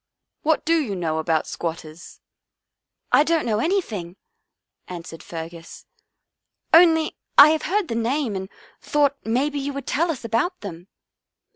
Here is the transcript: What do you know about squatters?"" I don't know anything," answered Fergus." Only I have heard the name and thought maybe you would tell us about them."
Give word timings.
What 0.41 0.65
do 0.65 0.79
you 0.79 0.95
know 0.95 1.19
about 1.19 1.45
squatters?"" 1.45 2.21
I 3.11 3.23
don't 3.23 3.45
know 3.45 3.59
anything," 3.59 4.15
answered 4.87 5.21
Fergus." 5.21 5.85
Only 6.73 7.15
I 7.37 7.49
have 7.49 7.61
heard 7.69 7.87
the 7.87 7.93
name 7.93 8.35
and 8.35 8.49
thought 8.81 9.15
maybe 9.23 9.59
you 9.59 9.73
would 9.73 9.85
tell 9.85 10.09
us 10.09 10.25
about 10.25 10.61
them." 10.61 10.87